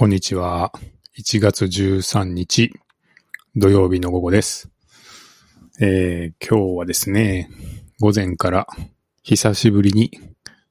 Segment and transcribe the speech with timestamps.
[0.00, 0.72] こんにちは。
[1.18, 2.72] 1月13日
[3.54, 4.70] 土曜日の午後です。
[5.78, 7.50] えー、今日はですね、
[8.00, 8.66] 午前から
[9.22, 10.10] 久しぶりに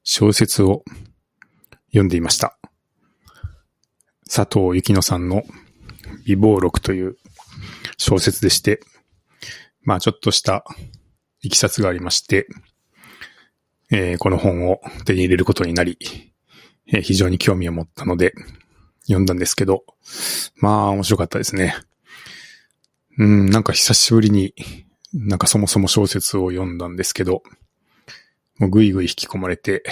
[0.02, 0.82] 小説を
[1.90, 2.58] 読んでいました。
[4.28, 5.44] 佐藤幸乃さんの
[6.26, 7.16] 美貌録という
[7.98, 8.80] 小説でして、
[9.82, 10.64] まあちょっとした
[11.42, 12.48] いきさつがありまして、
[13.92, 15.98] えーこの本を手に入れることになり、
[16.88, 18.34] えー非常に興味を持ったので、
[19.02, 19.84] 読んだんですけど、
[20.56, 21.74] まあ面白かったですね。
[23.18, 24.54] うん、なんか久しぶりに、
[25.12, 27.42] なんかそもそも小説を読んだんですけど、
[28.58, 29.82] もうぐいぐい引き込まれて、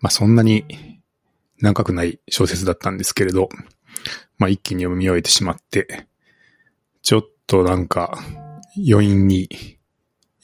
[0.00, 1.00] まあそんなに
[1.60, 3.48] 長くない小説だったんですけれど、
[4.38, 6.06] まあ一気に読み終えてしまって、
[7.02, 8.18] ちょっとなんか
[8.76, 9.48] 余韻に、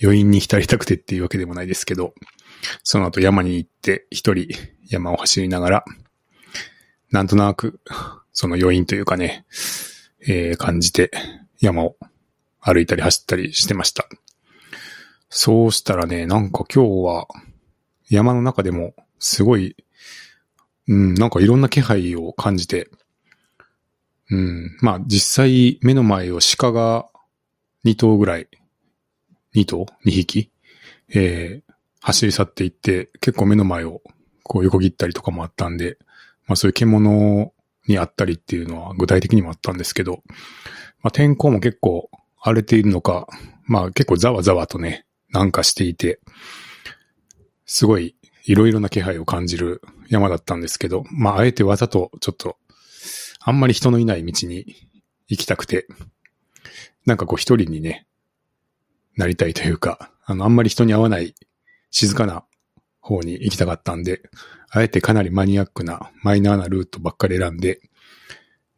[0.02, 2.14] 余韻に浸りたくてっていうわけでもないですけど、
[2.82, 4.48] その後山に行って一人
[4.88, 5.84] 山を走りながら、
[7.14, 7.78] なんとなく
[8.32, 9.46] その余韻というかね、
[10.26, 11.12] えー感じて
[11.60, 11.96] 山を
[12.58, 14.08] 歩いたり走ったりしてました。
[15.28, 17.28] そうしたらね、なんか今日は
[18.10, 19.76] 山の中でもすごい、
[20.88, 22.90] うん、なんかいろんな気配を感じて、
[24.30, 27.06] うん、まあ実際目の前を鹿が
[27.84, 28.48] 2頭ぐらい、
[29.54, 30.50] 2頭 ?2 匹？
[31.14, 34.02] えー走り去っていって、結構目の前を
[34.42, 35.96] こう横切ったりとかもあったんで、
[36.46, 37.52] まあそういう獣
[37.86, 40.22] にあったりっていうのは具体的にもあったんですけど、
[41.02, 43.26] まあ天候も結構荒れているのか、
[43.66, 46.20] まあ結構ざわざわとね、なんかしていて、
[47.66, 52.56] すごいいろいろな気配を感じる山だったんですけど、まああえてわざとちょっと、
[53.40, 54.76] あんまり人のいない道に
[55.28, 55.86] 行きたくて、
[57.06, 58.06] なんかこう一人にね、
[59.16, 61.34] なりたいというか、あの、あんまり人に会わない
[61.90, 62.44] 静かな
[63.04, 64.22] 方に行きたかったんで、
[64.70, 67.80] あえてかなりマニアックなマイナーなルートばっかり選んで、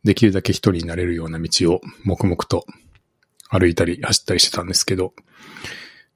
[0.03, 2.67] できるだけ一人になれるような道を黙々と
[3.49, 5.15] 歩いたり走ったりしてたんですけど、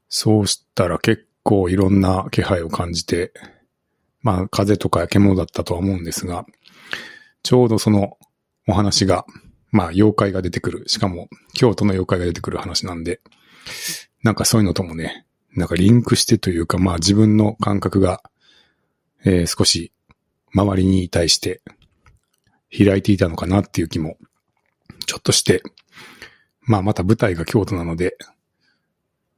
[0.08, 3.32] そうしたら結構いろんな気配を感じて、
[4.22, 6.44] まあ風とか獣だったとは思うんですが、
[7.44, 8.18] ちょうどその
[8.66, 9.24] お話が、
[9.70, 13.20] まあ妖怪が出てくる、しかも京都の妖怪が出てくる話なんで、
[14.24, 18.22] なんかそういうのともね、なんかリンクしてというか、まあ自分の感覚が、
[19.24, 19.92] えー少し
[20.52, 21.62] 周りに対して
[22.76, 24.16] 開いていたのかなっていう気も
[25.06, 25.62] ちょっとして、
[26.62, 28.16] まあまた舞台が京都なので、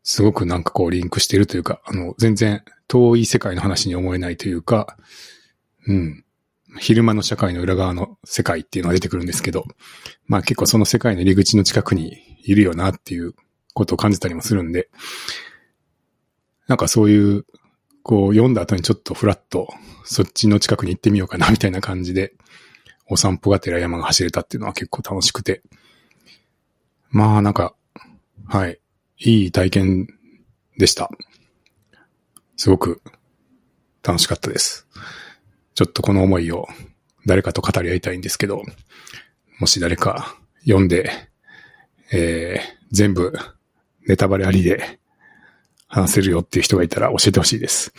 [0.03, 4.97] すごくなんかこうリンクしているというか、あの、全然遠い世界の話に思えないというか、
[5.87, 6.25] うん。
[6.79, 9.65] 昼間の社会の裏側の世界っていうのが出てくるんですけど、
[10.27, 13.35] まあ結構その世界の入り口の近くにいるよなっていう
[13.75, 14.89] ことを感じたりもするんで、
[16.69, 17.47] なんかそういう、
[18.03, 19.69] こう読んだ後にちょっとフラッと
[20.05, 22.35] そっちの近くに行ってみようかなみたいな感じで、
[23.09, 25.63] お散歩がてら山が走れたっていうのは結構楽しくて。
[27.11, 27.75] まあなんか、
[28.47, 28.81] はい、
[29.19, 30.09] いい体験
[30.79, 31.11] でした。
[32.57, 33.03] すごく
[34.03, 34.87] 楽しかったです。
[35.75, 36.67] ちょっとこの思いを
[37.27, 38.63] 誰かと語り合いたいんですけど、
[39.59, 41.11] もし誰か読んで、
[42.13, 43.33] えー、全部
[44.07, 44.99] ネタバレありで
[45.93, 47.93] 話せるよっていう人がいたら教えてほしいです。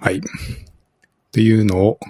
[0.00, 0.16] はい。
[0.16, 0.20] っ
[1.30, 2.00] ていうのを、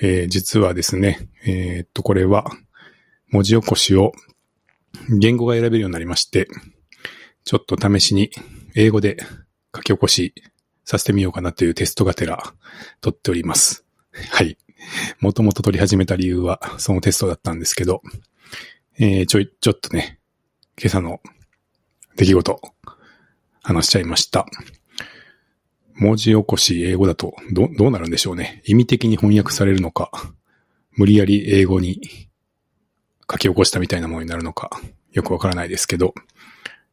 [0.00, 2.50] えー実はですね、えーっと、これは
[3.30, 4.12] 文字起こしを
[5.08, 6.48] 言語が選べるようになりまして、
[7.44, 8.30] ちょっと試しに
[8.74, 9.18] 英語で
[9.74, 10.34] 書き起こし
[10.84, 12.42] させてみようかなというテストがてら
[13.00, 13.84] 取っております。
[14.32, 14.58] はい。
[15.20, 18.02] もともと取り始めた理由はそのテストだったんですけど、
[18.98, 20.18] えーちょい、ちょっとね、
[20.76, 21.20] 今朝の
[22.16, 22.60] 出来事、
[23.64, 24.46] 話しちゃいました。
[25.94, 28.62] 文字起こし英語だとど、どうなるんでしょうね。
[28.66, 30.10] 意味的に翻訳されるのか、
[30.92, 32.00] 無理やり英語に
[33.30, 34.70] 書き起こしたみたいなものになるのか、
[35.12, 36.14] よくわからないですけど、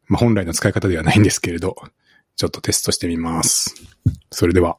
[0.07, 1.75] まあ、本来の使い方ではないんですけれど、
[2.35, 3.75] ちょっとテストしてみます。
[4.31, 4.77] それでは。